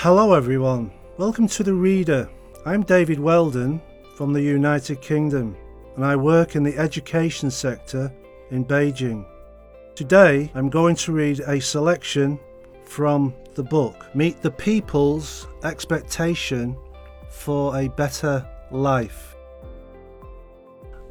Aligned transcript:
Hello, 0.00 0.34
everyone. 0.34 0.92
Welcome 1.16 1.48
to 1.48 1.62
The 1.62 1.72
Reader. 1.72 2.28
I'm 2.66 2.82
David 2.82 3.18
Weldon 3.18 3.80
from 4.14 4.34
the 4.34 4.42
United 4.42 5.00
Kingdom, 5.00 5.56
and 5.94 6.04
I 6.04 6.14
work 6.16 6.54
in 6.54 6.62
the 6.62 6.76
education 6.76 7.50
sector 7.50 8.12
in 8.50 8.66
Beijing. 8.66 9.26
Today, 9.94 10.52
I'm 10.54 10.68
going 10.68 10.96
to 10.96 11.12
read 11.12 11.40
a 11.40 11.58
selection 11.58 12.38
from 12.84 13.34
the 13.54 13.62
book 13.62 14.14
Meet 14.14 14.42
the 14.42 14.50
People's 14.50 15.46
Expectation 15.64 16.76
for 17.30 17.74
a 17.74 17.88
Better 17.88 18.46
Life. 18.70 19.34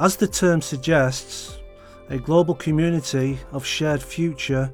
As 0.00 0.16
the 0.16 0.26
term 0.26 0.60
suggests, 0.60 1.60
a 2.10 2.18
global 2.18 2.56
community 2.56 3.38
of 3.52 3.64
shared 3.64 4.02
future 4.02 4.72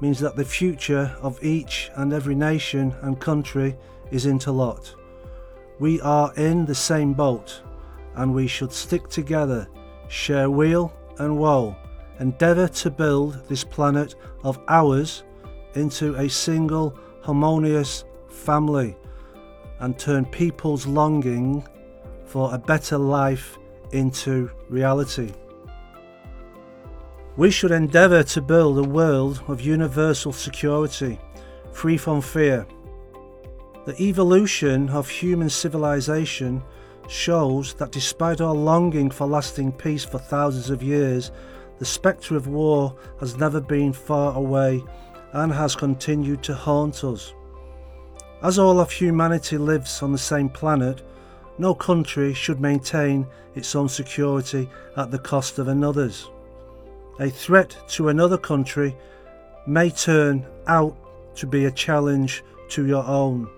means 0.00 0.18
that 0.20 0.36
the 0.36 0.44
future 0.44 1.16
of 1.20 1.42
each 1.42 1.90
and 1.96 2.12
every 2.12 2.34
nation 2.34 2.94
and 3.02 3.20
country 3.20 3.76
is 4.10 4.26
interlocked. 4.26 4.94
We 5.78 6.00
are 6.00 6.32
in 6.34 6.66
the 6.66 6.74
same 6.74 7.14
boat 7.14 7.62
and 8.14 8.34
we 8.34 8.46
should 8.46 8.72
stick 8.72 9.08
together, 9.08 9.68
share 10.08 10.50
weal 10.50 10.92
and 11.18 11.38
woe, 11.38 11.76
endeavour 12.20 12.68
to 12.68 12.90
build 12.90 13.46
this 13.48 13.64
planet 13.64 14.14
of 14.42 14.58
ours 14.68 15.24
into 15.74 16.14
a 16.16 16.28
single 16.28 16.98
harmonious 17.22 18.04
family 18.28 18.96
and 19.80 19.98
turn 19.98 20.24
people's 20.24 20.86
longing 20.86 21.66
for 22.24 22.52
a 22.54 22.58
better 22.58 22.98
life 22.98 23.58
into 23.92 24.50
reality. 24.68 25.32
We 27.38 27.52
should 27.52 27.70
endeavour 27.70 28.24
to 28.24 28.42
build 28.42 28.78
a 28.78 28.82
world 28.82 29.44
of 29.46 29.60
universal 29.60 30.32
security, 30.32 31.20
free 31.70 31.96
from 31.96 32.20
fear. 32.20 32.66
The 33.86 33.94
evolution 34.02 34.88
of 34.88 35.08
human 35.08 35.48
civilization 35.48 36.64
shows 37.06 37.74
that 37.74 37.92
despite 37.92 38.40
our 38.40 38.56
longing 38.56 39.08
for 39.12 39.28
lasting 39.28 39.70
peace 39.70 40.04
for 40.04 40.18
thousands 40.18 40.68
of 40.70 40.82
years, 40.82 41.30
the 41.78 41.84
spectre 41.84 42.34
of 42.34 42.48
war 42.48 42.96
has 43.20 43.36
never 43.36 43.60
been 43.60 43.92
far 43.92 44.34
away 44.34 44.82
and 45.32 45.52
has 45.52 45.76
continued 45.76 46.42
to 46.42 46.56
haunt 46.56 47.04
us. 47.04 47.34
As 48.42 48.58
all 48.58 48.80
of 48.80 48.90
humanity 48.90 49.58
lives 49.58 50.02
on 50.02 50.10
the 50.10 50.18
same 50.18 50.48
planet, 50.48 51.02
no 51.56 51.72
country 51.72 52.34
should 52.34 52.60
maintain 52.60 53.28
its 53.54 53.76
own 53.76 53.88
security 53.88 54.68
at 54.96 55.12
the 55.12 55.20
cost 55.20 55.60
of 55.60 55.68
another's 55.68 56.28
a 57.18 57.28
threat 57.28 57.76
to 57.88 58.08
another 58.08 58.38
country 58.38 58.96
may 59.66 59.90
turn 59.90 60.46
out 60.66 60.96
to 61.34 61.46
be 61.46 61.64
a 61.64 61.70
challenge 61.70 62.42
to 62.68 62.86
your 62.86 63.04
own. 63.04 63.48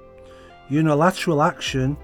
Unilateral 0.69 1.43
action 1.43 1.97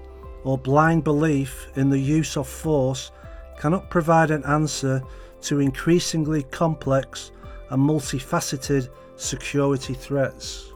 or 0.43 0.57
blind 0.57 1.03
belief 1.03 1.67
in 1.75 1.89
the 1.89 1.99
use 1.99 2.37
of 2.37 2.47
force 2.47 3.11
cannot 3.57 3.89
provide 3.89 4.31
an 4.31 4.43
answer 4.45 5.01
to 5.41 5.59
increasingly 5.59 6.43
complex 6.43 7.31
and 7.69 7.81
multifaceted 7.81 8.89
security 9.15 9.93
threats. 9.93 10.71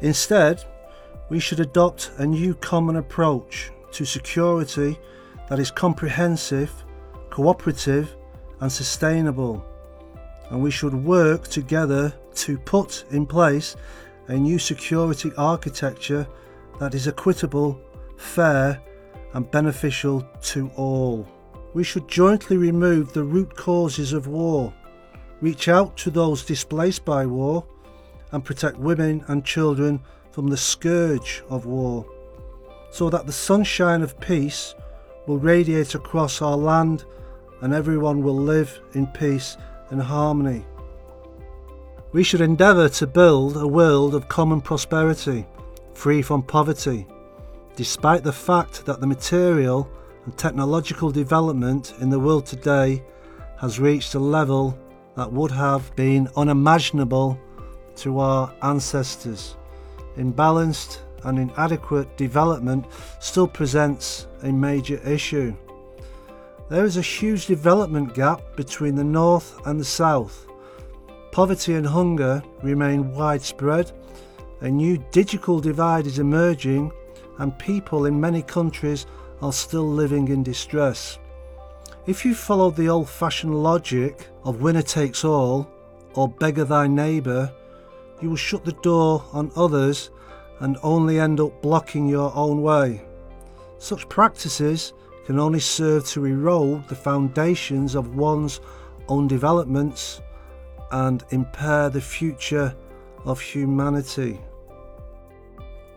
Instead, 0.00 0.64
we 1.28 1.38
should 1.38 1.60
adopt 1.60 2.10
a 2.18 2.26
new 2.26 2.54
common 2.54 2.96
approach 2.96 3.70
to 3.92 4.04
security 4.04 4.98
that 5.48 5.58
is 5.58 5.70
comprehensive, 5.70 6.72
cooperative, 7.30 8.14
and 8.60 8.70
sustainable, 8.70 9.64
and 10.50 10.62
we 10.62 10.70
should 10.70 10.94
work 10.94 11.48
together 11.48 12.12
to 12.34 12.58
put 12.58 13.04
in 13.10 13.26
place 13.26 13.76
a 14.28 14.34
new 14.34 14.58
security 14.58 15.32
architecture 15.36 16.26
that 16.78 16.94
is 16.94 17.08
equitable, 17.08 17.80
fair, 18.16 18.80
and 19.34 19.50
beneficial 19.50 20.26
to 20.42 20.70
all. 20.76 21.26
We 21.74 21.84
should 21.84 22.08
jointly 22.08 22.56
remove 22.56 23.12
the 23.12 23.24
root 23.24 23.54
causes 23.54 24.12
of 24.12 24.26
war, 24.26 24.72
reach 25.40 25.68
out 25.68 25.96
to 25.98 26.10
those 26.10 26.44
displaced 26.44 27.04
by 27.04 27.26
war, 27.26 27.64
and 28.32 28.44
protect 28.44 28.78
women 28.78 29.24
and 29.28 29.44
children 29.44 30.00
from 30.30 30.48
the 30.48 30.56
scourge 30.56 31.42
of 31.48 31.66
war, 31.66 32.06
so 32.90 33.10
that 33.10 33.26
the 33.26 33.32
sunshine 33.32 34.02
of 34.02 34.18
peace 34.20 34.74
will 35.26 35.38
radiate 35.38 35.94
across 35.94 36.40
our 36.42 36.56
land 36.56 37.04
and 37.60 37.74
everyone 37.74 38.22
will 38.22 38.36
live 38.36 38.80
in 38.94 39.06
peace 39.08 39.56
and 39.90 40.00
harmony. 40.00 40.64
We 42.12 42.22
should 42.22 42.40
endeavour 42.40 42.88
to 42.88 43.06
build 43.06 43.56
a 43.56 43.66
world 43.66 44.14
of 44.14 44.28
common 44.28 44.60
prosperity, 44.60 45.46
free 45.94 46.22
from 46.22 46.42
poverty, 46.42 47.06
despite 47.76 48.24
the 48.24 48.32
fact 48.32 48.86
that 48.86 49.00
the 49.00 49.06
material 49.06 49.88
and 50.24 50.36
technological 50.36 51.10
development 51.10 51.94
in 52.00 52.10
the 52.10 52.18
world 52.18 52.46
today 52.46 53.02
has 53.58 53.80
reached 53.80 54.14
a 54.14 54.18
level 54.18 54.78
that 55.16 55.32
would 55.32 55.50
have 55.50 55.94
been 55.96 56.28
unimaginable 56.36 57.38
to 57.96 58.20
our 58.20 58.54
ancestors. 58.62 59.56
Imbalanced 60.16 60.98
and 61.24 61.38
inadequate 61.38 62.16
development 62.16 62.86
still 63.20 63.48
presents 63.48 64.28
a 64.42 64.52
major 64.52 64.98
issue. 65.06 65.54
There 66.68 66.84
is 66.84 66.98
a 66.98 67.02
huge 67.02 67.46
development 67.46 68.12
gap 68.12 68.42
between 68.54 68.94
the 68.94 69.04
north 69.04 69.58
and 69.66 69.80
the 69.80 69.86
south. 69.86 70.46
Poverty 71.32 71.74
and 71.74 71.86
hunger 71.86 72.42
remain 72.62 73.10
widespread. 73.14 73.92
A 74.60 74.68
new 74.68 75.02
digital 75.10 75.60
divide 75.60 76.06
is 76.06 76.18
emerging, 76.18 76.92
and 77.38 77.58
people 77.58 78.04
in 78.04 78.20
many 78.20 78.42
countries 78.42 79.06
are 79.40 79.52
still 79.52 79.88
living 79.88 80.28
in 80.28 80.42
distress. 80.42 81.18
If 82.06 82.26
you 82.26 82.34
follow 82.34 82.70
the 82.70 82.90
old 82.90 83.08
fashioned 83.08 83.54
logic 83.54 84.26
of 84.44 84.60
winner 84.60 84.82
takes 84.82 85.24
all 85.24 85.70
or 86.14 86.28
beggar 86.28 86.64
thy 86.64 86.86
neighbour, 86.86 87.50
you 88.20 88.28
will 88.28 88.36
shut 88.36 88.66
the 88.66 88.72
door 88.82 89.24
on 89.32 89.52
others 89.56 90.10
and 90.60 90.76
only 90.82 91.18
end 91.18 91.40
up 91.40 91.62
blocking 91.62 92.06
your 92.06 92.30
own 92.34 92.60
way. 92.60 93.00
Such 93.78 94.08
practices 94.10 94.92
can 95.28 95.38
only 95.38 95.60
serve 95.60 96.06
to 96.06 96.24
erode 96.24 96.88
the 96.88 96.94
foundations 96.94 97.94
of 97.94 98.16
one's 98.16 98.62
own 99.08 99.28
developments 99.28 100.22
and 100.90 101.22
impair 101.32 101.90
the 101.90 102.00
future 102.00 102.74
of 103.26 103.38
humanity. 103.38 104.40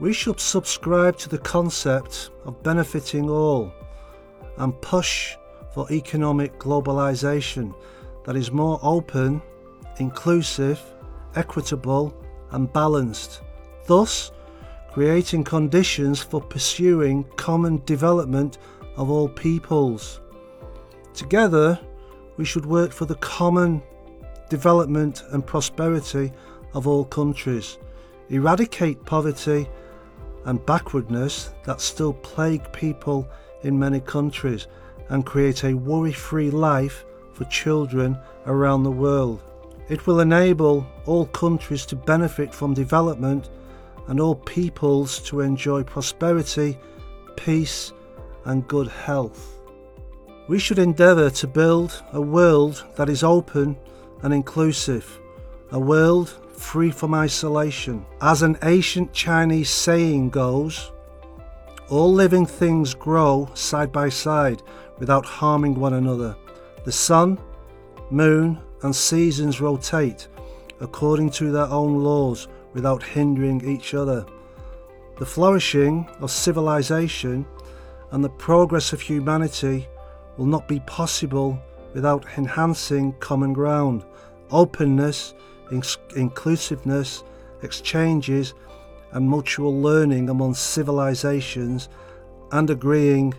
We 0.02 0.12
should 0.12 0.42
subscribe 0.42 1.16
to 1.20 1.30
the 1.30 1.38
concept 1.38 2.32
of 2.44 2.62
benefiting 2.62 3.30
all 3.30 3.72
and 4.58 4.82
push 4.82 5.38
for 5.74 5.90
economic 5.94 6.60
globalization 6.60 7.74
that 8.26 8.36
is 8.36 8.52
more 8.52 8.82
open, 8.84 9.42
inclusive, 10.00 10.82
equitable, 11.38 12.14
and 12.52 12.74
balanced, 12.74 13.44
thus 13.88 14.34
creating 14.92 15.46
conditions 15.46 16.22
for 16.22 16.42
pursuing 16.42 17.24
common 17.38 17.82
development 17.86 18.58
of 19.02 19.10
all 19.10 19.28
peoples. 19.28 20.22
Together, 21.16 21.80
we 22.38 22.46
should 22.46 22.68
work 22.68 22.92
for 22.92 23.06
the 23.06 23.16
common 23.16 23.82
development 24.48 25.24
and 25.32 25.44
prosperity 25.44 26.32
of 26.76 26.88
all 26.88 27.06
countries, 27.06 27.80
eradicate 28.30 29.04
poverty 29.04 29.68
and 30.46 30.64
backwardness 30.68 31.50
that 31.66 31.82
still 31.82 32.14
plague 32.14 32.72
people 32.74 33.28
in 33.64 33.80
many 33.80 34.00
countries, 34.00 34.68
and 35.10 35.26
create 35.26 35.64
a 35.64 35.74
worry 35.74 36.14
free 36.14 36.52
life 36.52 37.04
for 37.34 37.46
children 37.46 38.16
around 38.46 38.84
the 38.84 38.92
world. 38.92 39.42
It 39.90 40.06
will 40.06 40.20
enable 40.20 40.86
all 41.08 41.26
countries 41.26 41.88
to 41.88 41.96
benefit 41.96 42.54
from 42.54 42.76
development 42.76 43.50
and 44.08 44.20
all 44.20 44.36
peoples 44.36 45.18
to 45.24 45.42
enjoy 45.42 45.82
prosperity, 45.84 46.78
peace, 47.36 47.94
and 48.46 48.68
good 48.68 48.88
health. 48.88 49.60
We 50.48 50.60
should 50.60 50.80
endeavour 50.80 51.30
to 51.30 51.48
build 51.48 52.04
a 52.14 52.22
world 52.22 52.84
that 52.96 53.10
is 53.10 53.24
open 53.24 53.78
and 54.24 54.34
inclusive, 54.34 55.20
a 55.72 55.80
world 55.80 56.30
free 56.54 56.92
from 56.92 57.14
isolation. 57.14 58.06
As 58.22 58.42
an 58.42 58.58
ancient 58.64 59.14
Chinese 59.14 59.70
saying 59.70 60.30
goes, 60.30 60.92
all 61.90 62.14
living 62.14 62.46
things 62.46 62.94
grow 62.94 63.50
side 63.54 63.92
by 63.92 64.10
side 64.10 64.62
without 65.00 65.26
harming 65.26 65.76
one 65.76 65.94
another. 65.94 66.36
The 66.86 66.92
sun, 66.92 67.38
moon, 68.10 68.60
and 68.84 68.96
seasons 68.96 69.62
rotate 69.62 70.28
according 70.80 71.30
to 71.30 71.52
their 71.52 71.68
own 71.68 72.04
laws 72.04 72.48
without 72.74 73.04
hindering 73.04 73.64
each 73.68 73.94
other. 73.94 74.26
The 75.18 75.26
flourishing 75.26 76.10
of 76.20 76.32
civilization 76.32 77.46
and 78.12 78.24
the 78.24 78.30
progress 78.30 78.94
of 78.94 79.02
humanity 79.02 79.88
will 80.38 80.46
not 80.46 80.68
be 80.68 80.80
possible 80.82 81.60
without 81.94 82.26
enhancing 82.38 83.14
common 83.20 83.54
ground, 83.54 84.06
openness, 84.52 85.34
inclusiveness, 86.16 87.24
exchanges, 87.64 88.54
and 89.12 89.30
mutual 89.30 89.82
learning 89.82 90.30
among 90.30 90.54
civilizations 90.54 91.90
and 92.52 92.70
agreeing 92.70 93.34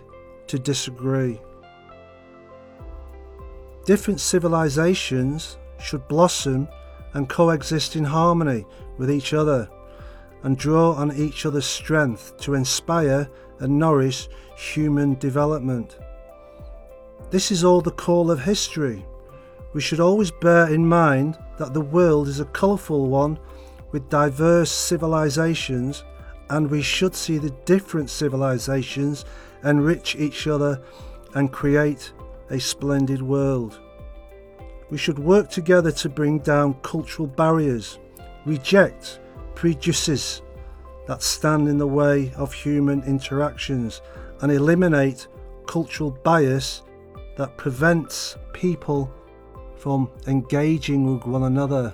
to 0.47 0.59
disagree. 0.59 1.39
Different 3.85 4.19
civilizations 4.19 5.57
should 5.79 6.07
blossom 6.07 6.67
and 7.13 7.27
coexist 7.29 7.95
in 7.95 8.03
harmony 8.03 8.65
with 8.97 9.11
each 9.11 9.33
other 9.33 9.69
and 10.43 10.57
draw 10.57 10.93
on 10.93 11.15
each 11.15 11.45
other's 11.45 11.65
strength 11.65 12.37
to 12.37 12.53
inspire 12.53 13.29
and 13.63 13.79
nourish 13.79 14.27
human 14.57 15.15
development. 15.15 15.97
This 17.31 17.49
is 17.49 17.63
all 17.63 17.81
the 17.81 17.91
call 17.91 18.29
of 18.29 18.43
history. 18.43 19.05
We 19.73 19.81
should 19.81 20.01
always 20.01 20.31
bear 20.31 20.67
in 20.67 20.85
mind 20.85 21.39
that 21.57 21.73
the 21.73 21.81
world 21.81 22.27
is 22.27 22.41
a 22.41 22.45
colourful 22.45 23.07
one 23.07 23.39
with 23.91 24.09
diverse 24.09 24.69
civilizations, 24.69 26.03
and 26.49 26.69
we 26.69 26.81
should 26.81 27.15
see 27.15 27.37
the 27.37 27.55
different 27.65 28.09
civilizations 28.09 29.23
enrich 29.63 30.17
each 30.17 30.45
other 30.45 30.81
and 31.33 31.51
create 31.51 32.11
a 32.49 32.59
splendid 32.59 33.21
world. 33.21 33.79
We 34.89 34.97
should 34.97 35.17
work 35.17 35.49
together 35.49 35.91
to 35.91 36.09
bring 36.09 36.39
down 36.39 36.75
cultural 36.81 37.27
barriers, 37.27 37.97
reject 38.45 39.21
prejudices 39.55 40.41
that 41.07 41.21
stand 41.21 41.67
in 41.67 41.77
the 41.77 41.87
way 41.87 42.31
of 42.37 42.53
human 42.53 43.03
interactions, 43.03 44.01
and 44.41 44.51
eliminate 44.51 45.27
cultural 45.67 46.11
bias 46.11 46.83
that 47.37 47.57
prevents 47.57 48.37
people 48.53 49.11
from 49.75 50.09
engaging 50.27 51.13
with 51.13 51.25
one 51.25 51.43
another. 51.43 51.93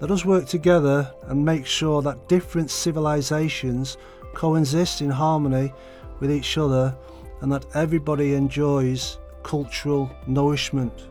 Let 0.00 0.10
us 0.10 0.24
work 0.24 0.46
together 0.46 1.12
and 1.24 1.44
make 1.44 1.66
sure 1.66 2.02
that 2.02 2.28
different 2.28 2.70
civilizations 2.70 3.98
coexist 4.34 5.02
in 5.02 5.10
harmony 5.10 5.72
with 6.20 6.32
each 6.32 6.56
other 6.56 6.96
and 7.40 7.52
that 7.52 7.66
everybody 7.74 8.34
enjoys 8.34 9.18
cultural 9.42 10.10
nourishment. 10.26 11.08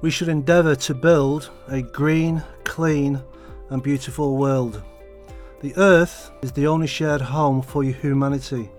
We 0.00 0.10
should 0.10 0.28
endeavour 0.28 0.76
to 0.76 0.94
build 0.94 1.50
a 1.68 1.82
green, 1.82 2.42
clean, 2.64 3.22
and 3.70 3.82
beautiful 3.82 4.36
world. 4.36 4.82
The 5.62 5.74
Earth 5.78 6.32
is 6.42 6.52
the 6.52 6.66
only 6.66 6.86
shared 6.86 7.22
home 7.22 7.62
for 7.62 7.82
humanity. 7.82 8.70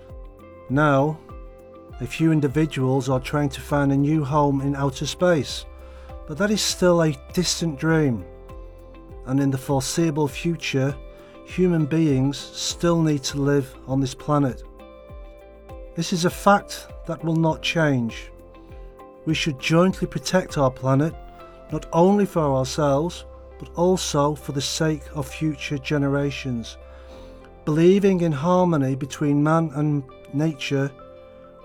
Now, 0.69 1.17
a 1.99 2.05
few 2.05 2.31
individuals 2.31 3.09
are 3.09 3.19
trying 3.19 3.49
to 3.49 3.61
find 3.61 3.91
a 3.91 3.97
new 3.97 4.23
home 4.23 4.61
in 4.61 4.75
outer 4.75 5.07
space, 5.07 5.65
but 6.27 6.37
that 6.37 6.51
is 6.51 6.61
still 6.61 7.01
a 7.01 7.17
distant 7.33 7.79
dream. 7.79 8.23
And 9.25 9.39
in 9.39 9.49
the 9.49 9.57
foreseeable 9.57 10.27
future, 10.27 10.95
human 11.45 11.87
beings 11.87 12.37
still 12.37 13.01
need 13.01 13.23
to 13.23 13.41
live 13.41 13.73
on 13.87 13.99
this 13.99 14.13
planet. 14.13 14.61
This 15.95 16.13
is 16.13 16.25
a 16.25 16.29
fact 16.29 16.89
that 17.07 17.23
will 17.23 17.35
not 17.35 17.63
change. 17.63 18.31
We 19.25 19.33
should 19.33 19.59
jointly 19.59 20.05
protect 20.05 20.59
our 20.59 20.69
planet, 20.69 21.15
not 21.71 21.87
only 21.91 22.27
for 22.27 22.41
ourselves, 22.41 23.25
but 23.59 23.69
also 23.75 24.35
for 24.35 24.51
the 24.51 24.61
sake 24.61 25.03
of 25.15 25.27
future 25.27 25.77
generations. 25.77 26.77
Believing 27.65 28.21
in 28.21 28.31
harmony 28.31 28.95
between 28.95 29.43
man 29.43 29.71
and 29.75 30.03
nature, 30.33 30.91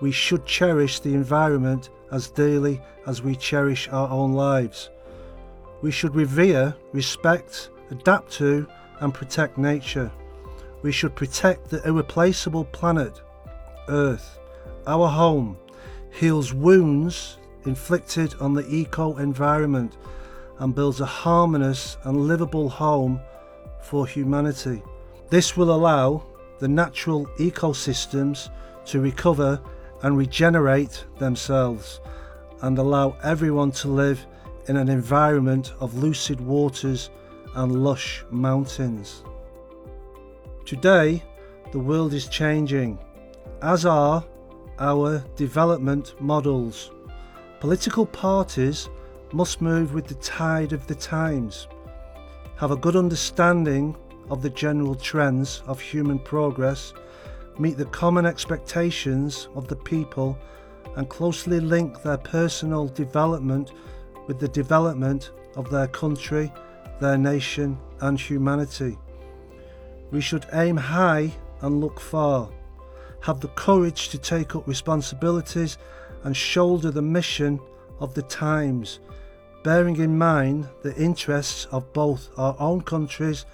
we 0.01 0.11
should 0.11 0.45
cherish 0.45 0.99
the 0.99 1.13
environment 1.13 1.89
as 2.11 2.29
dearly 2.29 2.81
as 3.07 3.21
we 3.21 3.35
cherish 3.35 3.87
our 3.89 4.09
own 4.09 4.33
lives. 4.33 4.89
We 5.81 5.91
should 5.91 6.15
revere, 6.15 6.75
respect, 6.91 7.69
adapt 7.89 8.31
to, 8.33 8.67
and 8.99 9.13
protect 9.13 9.57
nature. 9.57 10.11
We 10.81 10.91
should 10.91 11.15
protect 11.15 11.69
the 11.69 11.85
irreplaceable 11.87 12.65
planet, 12.65 13.21
Earth, 13.87 14.39
our 14.87 15.07
home, 15.07 15.57
heals 16.11 16.53
wounds 16.53 17.37
inflicted 17.65 18.35
on 18.39 18.53
the 18.53 18.67
eco 18.67 19.17
environment 19.17 19.97
and 20.59 20.75
builds 20.75 21.01
a 21.01 21.05
harmonious 21.05 21.97
and 22.03 22.27
livable 22.27 22.69
home 22.69 23.19
for 23.81 24.07
humanity. 24.07 24.81
This 25.29 25.57
will 25.57 25.73
allow 25.73 26.25
the 26.59 26.67
natural 26.67 27.25
ecosystems 27.39 28.49
to 28.85 29.01
recover 29.01 29.61
and 30.03 30.17
regenerate 30.17 31.05
themselves 31.17 32.01
and 32.61 32.77
allow 32.77 33.17
everyone 33.23 33.71
to 33.71 33.87
live 33.87 34.25
in 34.67 34.77
an 34.77 34.89
environment 34.89 35.73
of 35.79 35.95
lucid 35.95 36.39
waters 36.39 37.09
and 37.55 37.83
lush 37.83 38.23
mountains. 38.29 39.23
Today, 40.65 41.21
the 41.71 41.79
world 41.79 42.13
is 42.13 42.27
changing, 42.27 42.97
as 43.61 43.85
are 43.85 44.23
our 44.79 45.23
development 45.35 46.15
models. 46.21 46.91
Political 47.59 48.05
parties 48.07 48.89
must 49.33 49.61
move 49.61 49.93
with 49.93 50.05
the 50.05 50.15
tide 50.15 50.73
of 50.73 50.85
the 50.85 50.95
times, 50.95 51.67
have 52.57 52.71
a 52.71 52.77
good 52.77 52.95
understanding 52.95 53.95
of 54.29 54.41
the 54.41 54.49
general 54.49 54.95
trends 54.95 55.63
of 55.65 55.81
human 55.81 56.19
progress, 56.19 56.93
meet 57.57 57.77
the 57.77 57.85
common 57.85 58.25
expectations 58.25 59.47
of 59.55 59.67
the 59.67 59.75
people, 59.75 60.37
and 60.95 61.09
closely 61.09 61.59
link 61.59 62.01
their 62.03 62.17
personal 62.17 62.87
development 62.87 63.71
with 64.27 64.39
the 64.39 64.47
development 64.47 65.31
of 65.55 65.69
their 65.71 65.87
country, 65.87 66.51
their 66.99 67.17
nation, 67.17 67.77
and 68.01 68.19
humanity. 68.19 68.97
We 70.11 70.21
should 70.21 70.45
aim 70.53 70.77
high 70.77 71.31
and 71.61 71.81
look 71.81 71.99
far, 71.99 72.49
have 73.21 73.39
the 73.39 73.47
courage 73.49 74.09
to 74.09 74.19
take 74.19 74.55
up 74.55 74.67
responsibilities 74.67 75.79
and 76.23 76.37
shoulder 76.37 76.91
the 76.91 77.01
mission 77.01 77.59
of 77.99 78.13
the 78.13 78.21
times 78.23 78.99
bearing 79.63 79.95
in 79.97 80.17
mind 80.17 80.67
the 80.81 80.95
interests 80.95 81.65
of 81.71 81.91
both 81.93 82.29
our 82.37 82.55
own 82.59 82.81
countries 82.81 83.45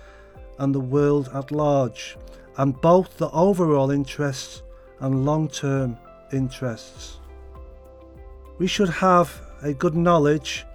and 0.57 0.73
the 0.73 0.79
world 0.79 1.29
at 1.33 1.51
large, 1.51 2.17
and 2.57 2.79
both 2.81 3.17
the 3.17 3.29
overall 3.29 3.91
interests 3.91 4.63
and 4.99 5.25
long 5.25 5.47
term 5.47 5.97
interests. 6.33 7.19
We 8.57 8.67
should 8.67 8.89
have 8.89 9.41
a 9.61 9.73
good 9.73 9.95
knowledge 9.95 10.65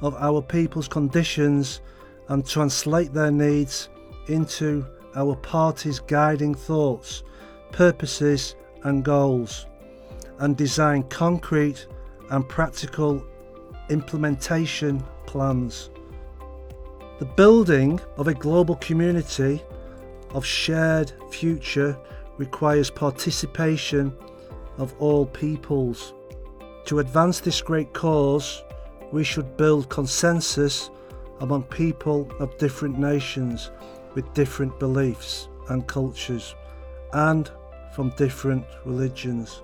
of 0.00 0.14
our 0.14 0.42
people's 0.42 0.88
conditions 0.88 1.80
and 2.28 2.46
translate 2.46 3.12
their 3.12 3.30
needs 3.30 3.88
into 4.28 4.86
our 5.16 5.34
party's 5.36 5.98
guiding 5.98 6.54
thoughts, 6.54 7.22
purposes, 7.72 8.54
and 8.84 9.04
goals, 9.04 9.66
and 10.38 10.56
design 10.56 11.02
concrete 11.04 11.86
and 12.30 12.48
practical 12.48 13.24
implementation 13.90 15.02
plans. 15.26 15.90
The 17.18 17.24
building 17.24 18.00
of 18.16 18.28
a 18.28 18.34
global 18.34 18.76
community 18.76 19.62
of 20.30 20.44
shared 20.44 21.12
future 21.30 21.96
requires 22.38 22.90
participation 22.90 24.16
of 24.78 24.94
all 24.98 25.26
peoples. 25.26 26.12
To 26.86 26.98
advance 26.98 27.40
this 27.40 27.62
great 27.62 27.92
cause, 27.92 28.62
we 29.12 29.24
should 29.24 29.56
build 29.56 29.88
consensus 29.88 30.90
among 31.40 31.62
people 31.64 32.28
of 32.40 32.56
different 32.58 32.98
nations 32.98 33.70
with 34.14 34.32
different 34.34 34.78
beliefs 34.78 35.48
and 35.68 35.86
cultures 35.86 36.54
and 37.12 37.50
from 37.94 38.10
different 38.10 38.64
religions. 38.84 39.62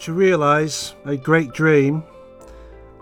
To 0.00 0.12
realise 0.12 0.94
a 1.04 1.16
great 1.16 1.52
dream 1.52 2.02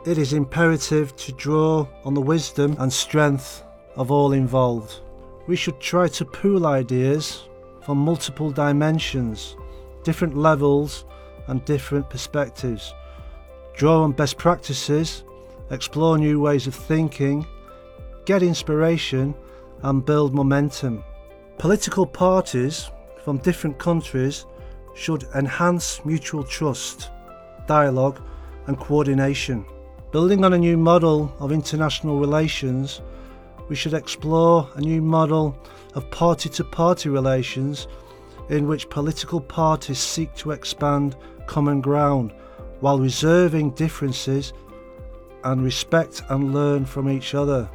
it 0.05 0.19
is 0.19 0.33
imperative 0.33 1.15
to 1.15 1.33
draw 1.33 1.87
on 2.05 2.15
the 2.15 2.21
wisdom 2.21 2.77
and 2.81 2.93
strength 2.93 3.63
of 3.95 4.11
all 4.11 4.33
involved. 4.33 5.01
We 5.47 5.55
should 5.55 5.79
try 5.81 6.09
to 6.09 6.25
pool 6.25 6.67
ideas 6.67 7.45
from 7.83 7.99
multiple 7.99 8.51
dimensions, 8.51 9.57
different 10.03 10.37
levels, 10.37 11.05
and 11.47 11.65
different 11.65 12.11
perspectives. 12.11 12.95
Draw 13.77 14.03
on 14.03 14.13
best 14.13 14.39
practices, 14.39 15.25
explore 15.71 16.19
new 16.19 16.41
ways 16.41 16.67
of 16.67 16.75
thinking, 16.75 17.47
get 18.25 18.43
inspiration, 18.43 19.35
and 19.83 20.05
build 20.05 20.35
momentum. 20.35 21.05
Political 21.59 22.07
parties 22.07 22.91
from 23.25 23.39
different 23.39 23.79
countries 23.79 24.47
should 24.95 25.25
enhance 25.35 26.05
mutual 26.05 26.43
trust, 26.43 27.11
dialogue, 27.67 28.21
and 28.67 28.79
coordination. 28.79 29.65
Building 30.13 30.45
on 30.45 30.53
a 30.53 30.59
new 30.59 30.77
model 30.77 31.35
of 31.41 31.53
international 31.53 32.19
relations, 32.19 33.01
we 33.71 33.75
should 33.75 33.95
explore 33.95 34.69
a 34.75 34.81
new 34.83 35.01
model 35.01 35.57
of 35.95 36.11
party 36.11 36.51
to 36.51 36.65
party 36.65 37.09
relations 37.09 37.89
in 38.51 38.69
which 38.69 38.91
political 38.91 39.41
parties 39.41 39.99
seek 39.99 40.35
to 40.35 40.51
expand 40.51 41.17
common 41.47 41.81
ground 41.81 42.31
while 42.81 42.99
reserving 42.99 43.71
differences 43.71 44.53
and 45.45 45.65
respect 45.65 46.21
and 46.29 46.53
learn 46.53 46.85
from 46.85 47.09
each 47.09 47.35
other. 47.35 47.67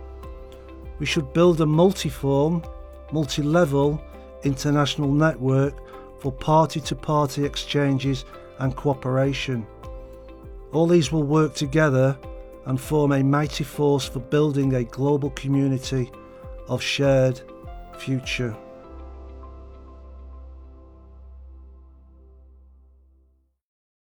we 0.99 1.07
should 1.07 1.33
build 1.33 1.59
a 1.59 1.65
multiform, 1.65 2.63
multi 3.11 3.41
level 3.41 3.99
international 4.43 5.11
network 5.11 5.73
for 6.19 6.31
party 6.31 6.79
to 6.81 6.95
party 6.95 7.43
exchanges 7.45 8.25
and 8.59 8.75
cooperation. 8.75 9.65
All 10.73 10.87
these 10.87 11.11
will 11.11 11.23
work 11.23 11.53
together 11.53 12.17
and 12.65 12.79
form 12.79 13.13
a 13.13 13.23
mighty 13.23 13.63
force 13.63 14.05
for 14.05 14.19
building 14.19 14.73
a 14.73 14.83
global 14.83 15.29
community 15.31 16.11
of 16.67 16.81
shared 16.81 17.41
future. 17.97 18.55